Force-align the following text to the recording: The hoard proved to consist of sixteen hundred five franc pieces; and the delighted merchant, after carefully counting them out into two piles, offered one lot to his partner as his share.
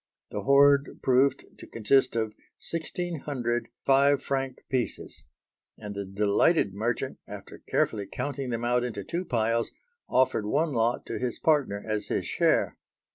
The 0.31 0.41
hoard 0.45 0.97
proved 1.03 1.45
to 1.59 1.67
consist 1.67 2.15
of 2.15 2.33
sixteen 2.57 3.19
hundred 3.19 3.67
five 3.85 4.23
franc 4.23 4.63
pieces; 4.67 5.21
and 5.77 5.93
the 5.93 6.05
delighted 6.05 6.73
merchant, 6.73 7.19
after 7.27 7.61
carefully 7.69 8.07
counting 8.07 8.49
them 8.49 8.65
out 8.65 8.83
into 8.83 9.03
two 9.03 9.23
piles, 9.25 9.69
offered 10.09 10.47
one 10.47 10.73
lot 10.73 11.05
to 11.05 11.19
his 11.19 11.37
partner 11.37 11.83
as 11.85 12.07
his 12.07 12.25
share. 12.25 12.79